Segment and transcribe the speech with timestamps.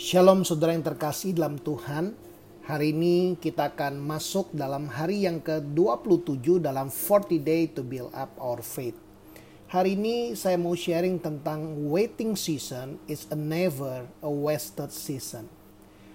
[0.00, 2.16] Shalom saudara yang terkasih dalam Tuhan.
[2.64, 8.32] Hari ini kita akan masuk dalam hari yang ke-27 dalam 40 day to build up
[8.40, 8.96] our faith.
[9.68, 15.52] Hari ini saya mau sharing tentang waiting season is a never a wasted season.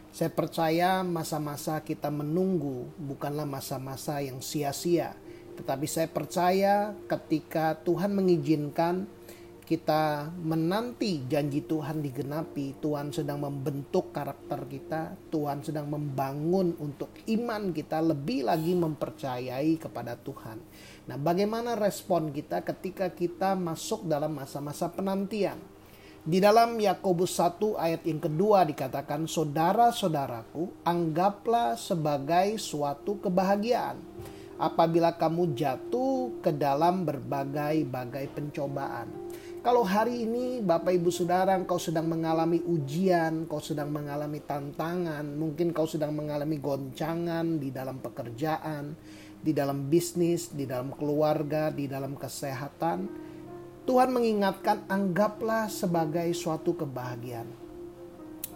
[0.09, 5.13] Saya percaya masa-masa kita menunggu bukanlah masa-masa yang sia-sia.
[5.61, 9.05] Tetapi saya percaya ketika Tuhan mengizinkan
[9.65, 17.73] kita menanti janji Tuhan digenapi, Tuhan sedang membentuk karakter kita, Tuhan sedang membangun untuk iman
[17.73, 20.61] kita lebih lagi mempercayai kepada Tuhan.
[21.09, 25.57] Nah, bagaimana respon kita ketika kita masuk dalam masa-masa penantian?
[26.25, 33.97] Di dalam Yakobus 1 ayat yang kedua dikatakan, "Saudara-saudaraku, anggaplah sebagai suatu kebahagiaan
[34.61, 39.25] apabila kamu jatuh ke dalam berbagai-bagai pencobaan."
[39.65, 45.73] Kalau hari ini Bapak Ibu Saudara engkau sedang mengalami ujian, kau sedang mengalami tantangan, mungkin
[45.73, 48.93] kau sedang mengalami goncangan di dalam pekerjaan,
[49.41, 53.09] di dalam bisnis, di dalam keluarga, di dalam kesehatan,
[53.89, 57.49] Tuhan mengingatkan anggaplah sebagai suatu kebahagiaan.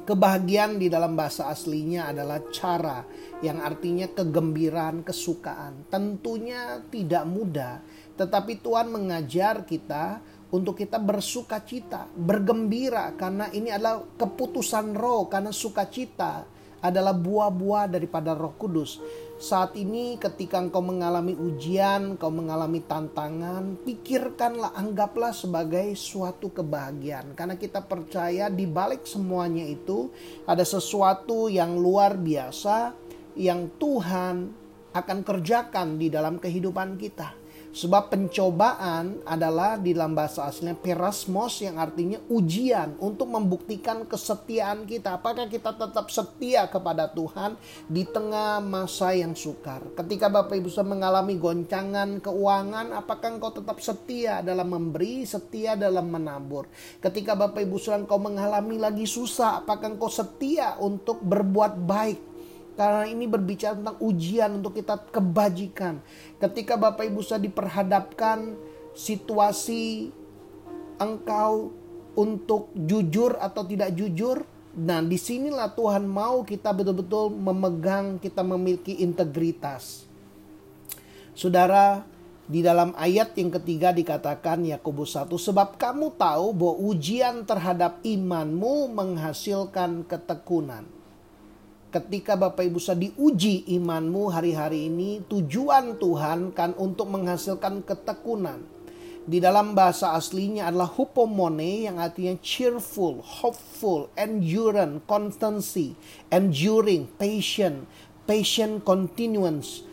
[0.06, 3.02] Kebahagiaan di dalam bahasa aslinya adalah cara
[3.42, 5.90] yang artinya kegembiraan, kesukaan.
[5.90, 7.82] Tentunya tidak mudah,
[8.14, 15.54] tetapi Tuhan mengajar kita untuk kita bersuka cita, bergembira karena ini adalah keputusan roh karena
[15.54, 16.46] sukacita
[16.80, 19.04] adalah buah-buah daripada Roh Kudus.
[19.40, 27.36] Saat ini ketika engkau mengalami ujian, engkau mengalami tantangan, pikirkanlah, anggaplah sebagai suatu kebahagiaan.
[27.36, 30.12] Karena kita percaya di balik semuanya itu
[30.44, 32.92] ada sesuatu yang luar biasa
[33.40, 34.52] yang Tuhan
[34.92, 37.32] akan kerjakan di dalam kehidupan kita.
[37.70, 45.22] Sebab pencobaan adalah di dalam bahasa aslinya perasmos yang artinya ujian untuk membuktikan kesetiaan kita.
[45.22, 47.54] Apakah kita tetap setia kepada Tuhan
[47.86, 49.86] di tengah masa yang sukar.
[49.94, 56.10] Ketika Bapak Ibu sudah mengalami goncangan keuangan, apakah engkau tetap setia dalam memberi, setia dalam
[56.10, 56.66] menabur.
[56.98, 62.29] Ketika Bapak Ibu sudah engkau mengalami lagi susah, apakah engkau setia untuk berbuat baik
[62.80, 66.00] karena ini berbicara tentang ujian untuk kita kebajikan.
[66.40, 68.56] Ketika Bapak Ibu sudah diperhadapkan
[68.96, 70.16] situasi
[70.96, 71.76] engkau
[72.16, 74.48] untuk jujur atau tidak jujur,
[74.80, 80.08] nah di sinilah Tuhan mau kita betul-betul memegang, kita memiliki integritas.
[81.36, 82.08] Saudara,
[82.48, 88.88] di dalam ayat yang ketiga dikatakan Yakobus 1 sebab kamu tahu bahwa ujian terhadap imanmu
[88.96, 90.99] menghasilkan ketekunan
[91.90, 98.62] ketika Bapak Ibu sudah diuji imanmu hari-hari ini, tujuan Tuhan kan untuk menghasilkan ketekunan.
[99.30, 105.94] Di dalam bahasa aslinya adalah hupomone yang artinya cheerful, hopeful, endurance, constancy,
[106.34, 107.86] enduring, patient,
[108.26, 109.86] patient continuance,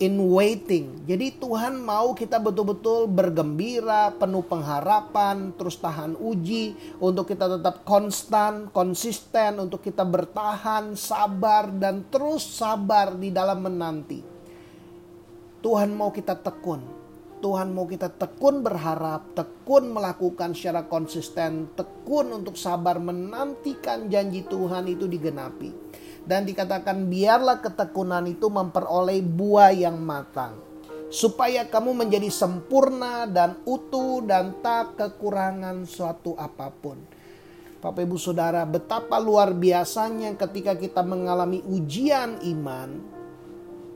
[0.00, 1.04] in waiting.
[1.04, 8.72] Jadi Tuhan mau kita betul-betul bergembira, penuh pengharapan, terus tahan uji, untuk kita tetap konstan,
[8.72, 14.24] konsisten, untuk kita bertahan, sabar, dan terus sabar di dalam menanti.
[15.60, 16.98] Tuhan mau kita tekun.
[17.40, 24.84] Tuhan mau kita tekun berharap, tekun melakukan secara konsisten, tekun untuk sabar menantikan janji Tuhan
[24.92, 25.72] itu digenapi
[26.24, 30.70] dan dikatakan biarlah ketekunan itu memperoleh buah yang matang
[31.10, 36.96] supaya kamu menjadi sempurna dan utuh dan tak kekurangan suatu apa pun.
[37.82, 43.02] Bapak Ibu Saudara, betapa luar biasanya ketika kita mengalami ujian iman,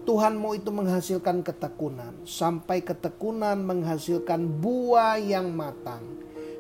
[0.04, 6.02] Tuhan mau itu menghasilkan ketekunan, sampai ketekunan menghasilkan buah yang matang,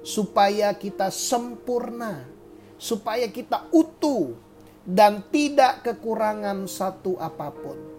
[0.04, 2.28] supaya kita sempurna,
[2.76, 4.36] supaya kita utuh,
[4.84, 7.94] dan tidak kekurangan satu apa pun.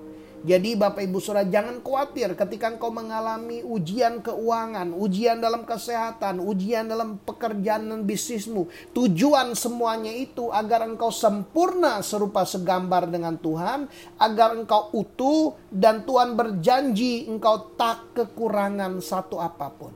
[0.45, 6.85] Jadi Bapak Ibu Saudara jangan khawatir ketika engkau mengalami ujian keuangan, ujian dalam kesehatan, ujian
[6.85, 8.69] dalam pekerjaan dan bisnismu.
[8.93, 13.89] Tujuan semuanya itu agar engkau sempurna serupa segambar dengan Tuhan,
[14.21, 19.93] agar engkau utuh dan Tuhan berjanji engkau tak kekurangan satu apa pun.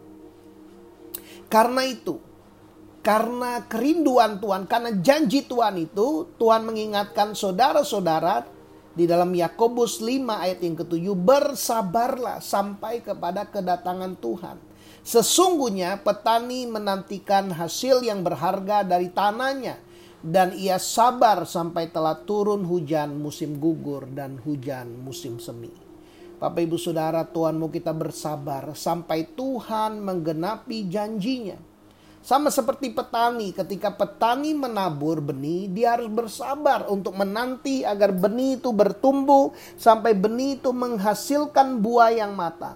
[1.45, 2.17] Karena itu,
[2.99, 8.43] karena kerinduan Tuhan, karena janji Tuhan itu, Tuhan mengingatkan saudara-saudara
[8.91, 14.57] di dalam Yakobus 5 ayat yang ketujuh, bersabarlah sampai kepada kedatangan Tuhan.
[14.99, 19.79] Sesungguhnya petani menantikan hasil yang berharga dari tanahnya
[20.19, 25.71] dan ia sabar sampai telah turun hujan musim gugur dan hujan musim semi.
[26.35, 31.68] Bapak Ibu Saudara Tuhan mau kita bersabar sampai Tuhan menggenapi janjinya
[32.19, 38.75] Sama seperti petani, ketika petani menabur benih, dia harus bersabar untuk menanti agar benih itu
[38.75, 42.75] bertumbuh sampai benih itu menghasilkan buah yang matang.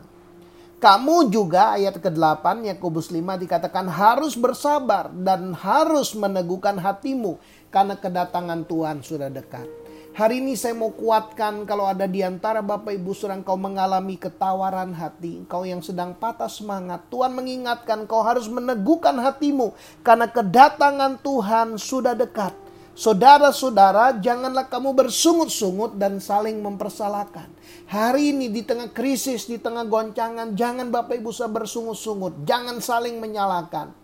[0.80, 7.40] Kamu juga ayat ke-8 Yakobus 5 dikatakan harus bersabar dan harus meneguhkan hatimu
[7.72, 9.83] karena kedatangan Tuhan sudah dekat.
[10.14, 14.94] Hari ini saya mau kuatkan kalau ada di antara Bapak Ibu Saudara kau mengalami ketawaran
[14.94, 19.74] hati, kau yang sedang patah semangat, Tuhan mengingatkan kau harus meneguhkan hatimu
[20.06, 22.54] karena kedatangan Tuhan sudah dekat.
[22.94, 27.50] Saudara-saudara, janganlah kamu bersungut-sungut dan saling mempersalahkan.
[27.90, 33.18] Hari ini di tengah krisis, di tengah goncangan, jangan Bapak Ibu saya bersungut-sungut, jangan saling
[33.18, 34.03] menyalahkan.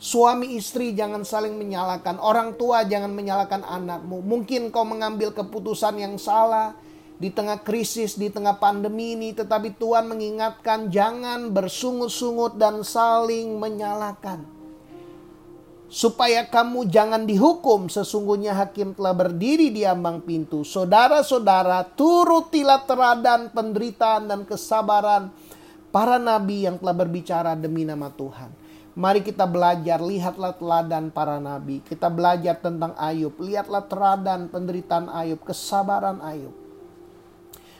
[0.00, 4.24] Suami istri jangan saling menyalahkan, orang tua jangan menyalahkan anakmu.
[4.24, 6.72] Mungkin kau mengambil keputusan yang salah
[7.20, 14.40] di tengah krisis, di tengah pandemi ini, tetapi Tuhan mengingatkan jangan bersungut-sungut dan saling menyalahkan.
[15.92, 20.64] Supaya kamu jangan dihukum, sesungguhnya hakim telah berdiri di ambang pintu.
[20.64, 25.28] Saudara-saudara, turutilah teladan penderitaan dan kesabaran
[25.92, 28.59] para nabi yang telah berbicara demi nama Tuhan.
[29.00, 31.80] Mari kita belajar, lihatlah teladan para nabi.
[31.80, 36.52] Kita belajar tentang Ayub, lihatlah teladan penderitaan Ayub, kesabaran Ayub.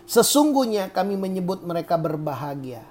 [0.08, 2.88] Sesungguhnya kami menyebut mereka berbahagia.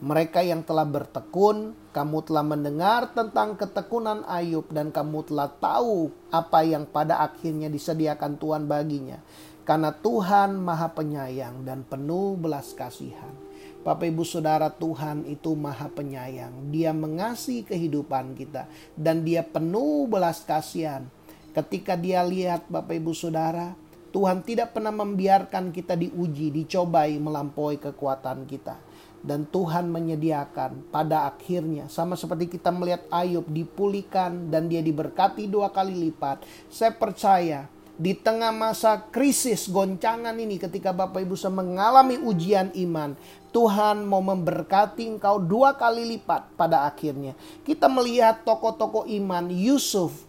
[0.00, 6.64] Mereka yang telah bertekun, kamu telah mendengar tentang ketekunan Ayub dan kamu telah tahu apa
[6.64, 9.20] yang pada akhirnya disediakan Tuhan baginya.
[9.68, 13.51] Karena Tuhan maha penyayang dan penuh belas kasihan.
[13.82, 16.70] Bapak Ibu Saudara Tuhan itu maha penyayang.
[16.70, 18.70] Dia mengasihi kehidupan kita.
[18.94, 21.10] Dan dia penuh belas kasihan.
[21.50, 23.74] Ketika dia lihat Bapak Ibu Saudara.
[24.12, 28.76] Tuhan tidak pernah membiarkan kita diuji, dicobai melampaui kekuatan kita.
[29.24, 35.72] Dan Tuhan menyediakan pada akhirnya sama seperti kita melihat Ayub dipulihkan dan dia diberkati dua
[35.72, 36.44] kali lipat.
[36.68, 43.14] Saya percaya di tengah masa krisis goncangan ini ketika Bapak Ibu saya mengalami ujian iman,
[43.54, 47.38] Tuhan mau memberkati engkau dua kali lipat pada akhirnya.
[47.62, 50.26] Kita melihat tokoh-tokoh iman Yusuf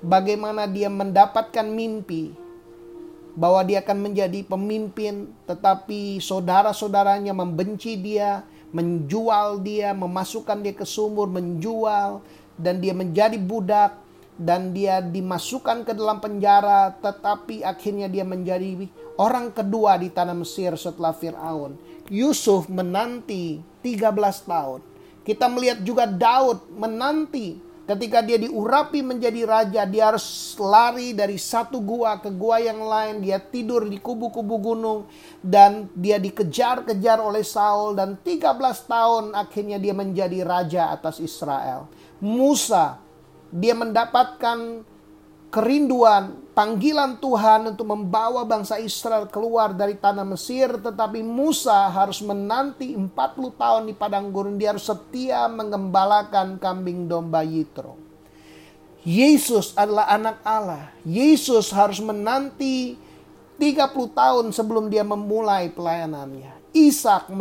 [0.00, 2.32] bagaimana dia mendapatkan mimpi
[3.36, 11.28] bahwa dia akan menjadi pemimpin tetapi saudara-saudaranya membenci dia, menjual dia, memasukkan dia ke sumur,
[11.28, 12.24] menjual
[12.56, 14.08] dan dia menjadi budak
[14.40, 18.88] dan dia dimasukkan ke dalam penjara tetapi akhirnya dia menjadi
[19.20, 21.76] orang kedua di tanah Mesir setelah Firaun.
[22.08, 24.16] Yusuf menanti 13
[24.48, 24.80] tahun.
[25.20, 30.24] Kita melihat juga Daud menanti ketika dia diurapi menjadi raja, dia harus
[30.56, 35.00] lari dari satu gua ke gua yang lain, dia tidur di kubu-kubu gunung
[35.44, 38.56] dan dia dikejar-kejar oleh Saul dan 13
[38.88, 41.90] tahun akhirnya dia menjadi raja atas Israel.
[42.22, 43.09] Musa
[43.50, 44.86] dia mendapatkan
[45.50, 50.70] kerinduan, panggilan Tuhan untuk membawa bangsa Israel keluar dari tanah Mesir.
[50.78, 53.10] Tetapi Musa harus menanti 40
[53.58, 54.56] tahun di padang gurun.
[54.56, 57.98] Dia harus setia mengembalakan kambing domba Yitro.
[59.02, 60.94] Yesus adalah anak Allah.
[61.02, 62.94] Yesus harus menanti
[63.58, 66.59] 30 tahun sebelum dia memulai pelayanannya.
[66.70, 67.34] Ishak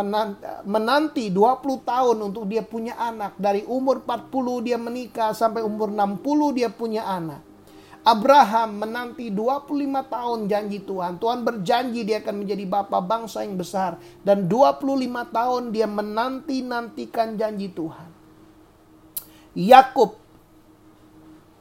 [0.65, 3.37] menanti 20 tahun untuk dia punya anak.
[3.37, 7.45] Dari umur 40 dia menikah sampai umur 60 dia punya anak.
[8.01, 9.69] Abraham menanti 25
[10.09, 11.21] tahun janji Tuhan.
[11.21, 14.01] Tuhan berjanji dia akan menjadi bapa bangsa yang besar.
[14.25, 14.81] Dan 25
[15.29, 18.09] tahun dia menanti-nantikan janji Tuhan.
[19.53, 20.17] Yakub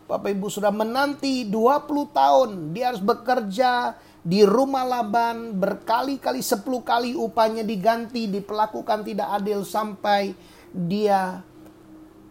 [0.08, 2.72] Bapak Ibu sudah menanti 20 tahun.
[2.72, 3.92] Dia harus bekerja
[4.28, 10.36] di rumah Laban berkali-kali sepuluh kali upahnya diganti diperlakukan tidak adil sampai
[10.68, 11.40] dia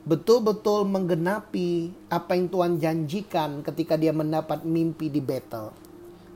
[0.05, 5.73] betul-betul menggenapi apa yang Tuhan janjikan ketika dia mendapat mimpi di Betel.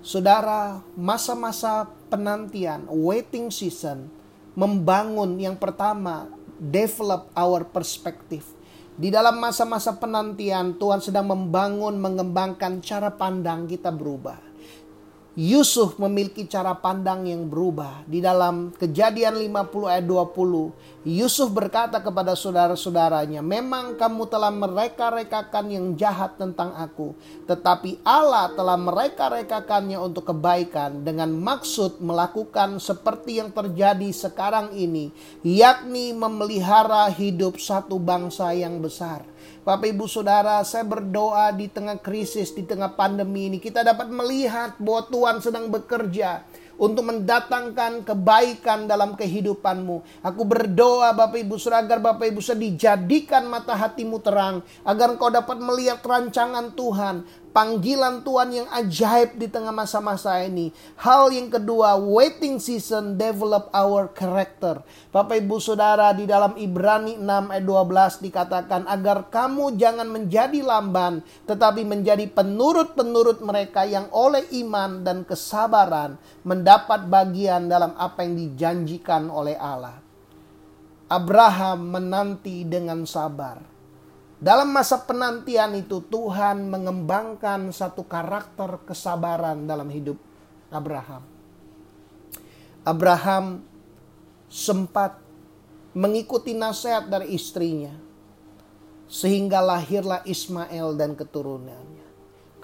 [0.01, 4.09] Saudara, masa-masa penantian, waiting season,
[4.57, 6.25] membangun yang pertama,
[6.57, 8.49] develop our perspective.
[8.97, 14.50] Di dalam masa-masa penantian, Tuhan sedang membangun, mengembangkan cara pandang kita berubah
[15.31, 18.03] Yusuf memiliki cara pandang yang berubah.
[18.03, 25.95] Di dalam kejadian 50 ayat 20, Yusuf berkata kepada saudara-saudaranya, Memang kamu telah mereka-rekakan yang
[25.95, 27.15] jahat tentang aku.
[27.47, 35.15] Tetapi Allah telah mereka-rekakannya untuk kebaikan dengan maksud melakukan seperti yang terjadi sekarang ini.
[35.47, 39.23] Yakni memelihara hidup satu bangsa yang besar.
[39.61, 44.73] Bapak Ibu Saudara, saya berdoa di tengah krisis, di tengah pandemi ini kita dapat melihat
[44.81, 46.41] bahwa Tuhan sedang bekerja
[46.81, 50.25] untuk mendatangkan kebaikan dalam kehidupanmu.
[50.25, 55.29] Aku berdoa Bapak Ibu Saudara agar Bapak Ibu Saudara dijadikan mata hatimu terang agar engkau
[55.29, 60.71] dapat melihat rancangan Tuhan, panggilan Tuhan yang ajaib di tengah masa-masa ini.
[60.99, 64.83] Hal yang kedua, waiting season develop our character.
[65.11, 71.23] Bapak Ibu Saudara di dalam Ibrani 6 ayat 12 dikatakan agar kamu jangan menjadi lamban
[71.47, 76.15] tetapi menjadi penurut-penurut mereka yang oleh iman dan kesabaran
[76.47, 79.99] mendapat bagian dalam apa yang dijanjikan oleh Allah.
[81.11, 83.70] Abraham menanti dengan sabar
[84.41, 90.17] dalam masa penantian itu Tuhan mengembangkan satu karakter kesabaran dalam hidup
[90.73, 91.21] Abraham.
[92.81, 93.61] Abraham
[94.49, 95.21] sempat
[95.93, 97.93] mengikuti nasihat dari istrinya
[99.05, 102.07] sehingga lahirlah Ismail dan keturunannya.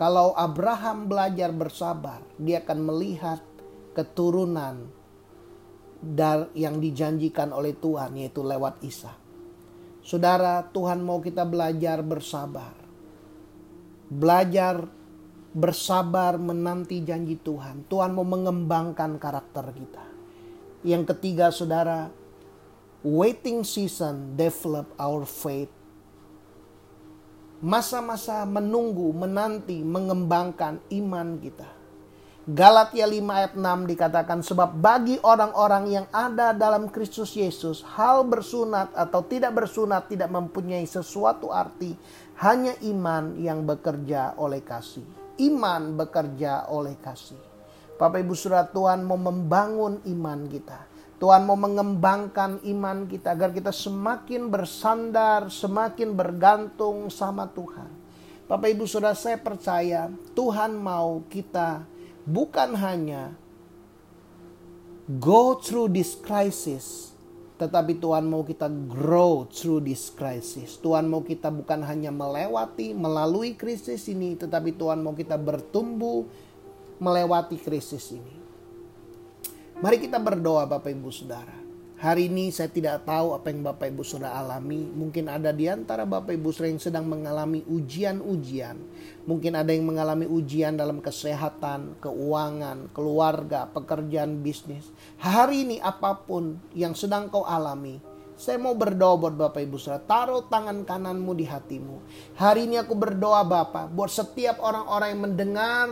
[0.02, 3.42] Kalau Abraham belajar bersabar, dia akan melihat
[3.94, 4.90] keturunan
[6.58, 9.27] yang dijanjikan oleh Tuhan yaitu lewat Isa.
[10.08, 12.72] Saudara, Tuhan mau kita belajar bersabar.
[14.08, 14.88] Belajar
[15.52, 17.84] bersabar menanti janji Tuhan.
[17.92, 20.06] Tuhan mau mengembangkan karakter kita.
[20.88, 22.08] Yang ketiga, saudara,
[23.04, 25.76] waiting season develop our faith.
[27.60, 31.77] Masa-masa menunggu, menanti, mengembangkan iman kita.
[32.48, 38.96] Galatia 5 ayat 6 dikatakan sebab bagi orang-orang yang ada dalam Kristus Yesus hal bersunat
[38.96, 41.92] atau tidak bersunat tidak mempunyai sesuatu arti
[42.40, 45.04] hanya iman yang bekerja oleh kasih.
[45.44, 47.36] Iman bekerja oleh kasih.
[48.00, 50.88] Bapak Ibu Saudara Tuhan mau membangun iman kita.
[51.20, 57.92] Tuhan mau mengembangkan iman kita agar kita semakin bersandar, semakin bergantung sama Tuhan.
[58.48, 61.97] Bapak Ibu Saudara saya percaya Tuhan mau kita
[62.28, 63.32] bukan hanya
[65.08, 67.16] go through this crisis,
[67.56, 70.76] tetapi Tuhan mau kita grow through this crisis.
[70.78, 76.28] Tuhan mau kita bukan hanya melewati, melalui krisis ini, tetapi Tuhan mau kita bertumbuh
[77.00, 78.36] melewati krisis ini.
[79.80, 81.67] Mari kita berdoa Bapak Ibu Saudara.
[81.98, 84.86] Hari ini saya tidak tahu apa yang Bapak Ibu Saudara alami.
[84.86, 88.78] Mungkin ada di antara Bapak Ibu Saudara yang sedang mengalami ujian-ujian.
[89.26, 94.94] Mungkin ada yang mengalami ujian dalam kesehatan, keuangan, keluarga, pekerjaan, bisnis.
[95.18, 97.98] Hari ini apa pun yang sedang kau alami,
[98.38, 100.06] saya mau berdoa buat Bapak Ibu Saudara.
[100.06, 101.98] Taruh tangan kananmu di hatimu.
[102.38, 105.90] Hari ini aku berdoa Bapak buat setiap orang-orang yang mendengar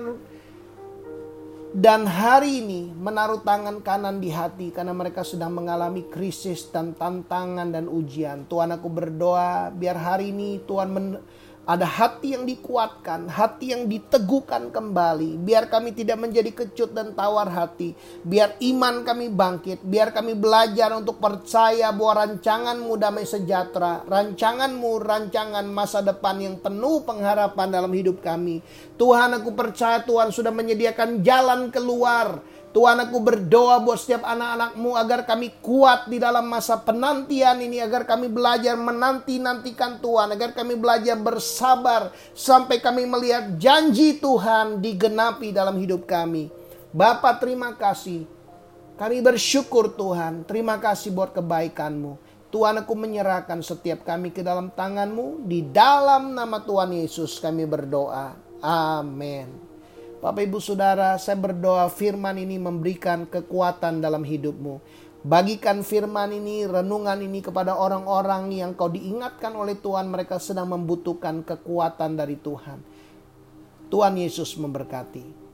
[1.76, 7.68] dan hari ini menaruh tangan kanan di hati karena mereka sedang mengalami krisis dan tantangan
[7.68, 8.48] dan ujian.
[8.48, 11.20] Tuhan aku berdoa biar hari ini Tuhan men
[11.66, 15.42] ada hati yang dikuatkan, hati yang diteguhkan kembali.
[15.42, 17.98] Biar kami tidak menjadi kecut dan tawar hati.
[18.22, 19.82] Biar iman kami bangkit.
[19.82, 24.06] Biar kami belajar untuk percaya bahwa rancanganmu damai sejahtera.
[24.06, 28.62] Rancanganmu rancangan masa depan yang penuh pengharapan dalam hidup kami.
[29.02, 32.46] Tuhan aku percaya Tuhan sudah menyediakan jalan keluar
[32.76, 37.80] Tuhan aku berdoa buat setiap anak-anakmu agar kami kuat di dalam masa penantian ini.
[37.80, 40.36] Agar kami belajar menanti-nantikan Tuhan.
[40.36, 46.52] Agar kami belajar bersabar sampai kami melihat janji Tuhan digenapi dalam hidup kami.
[46.92, 48.28] Bapak terima kasih.
[49.00, 50.44] Kami bersyukur Tuhan.
[50.44, 52.20] Terima kasih buat kebaikanmu.
[52.52, 55.48] Tuhan aku menyerahkan setiap kami ke dalam tanganmu.
[55.48, 58.36] Di dalam nama Tuhan Yesus kami berdoa.
[58.60, 59.65] Amin.
[60.26, 64.82] Bapak Ibu Saudara, saya berdoa firman ini memberikan kekuatan dalam hidupmu.
[65.22, 71.46] Bagikan firman ini, renungan ini kepada orang-orang yang kau diingatkan oleh Tuhan mereka sedang membutuhkan
[71.46, 72.82] kekuatan dari Tuhan.
[73.94, 75.45] Tuhan Yesus memberkati.